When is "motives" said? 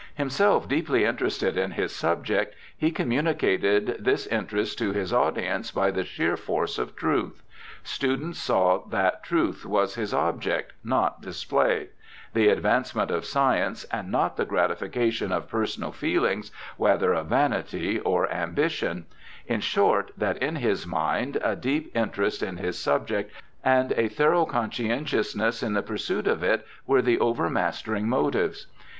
28.09-28.65